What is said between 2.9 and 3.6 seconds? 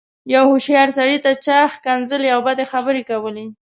کولې.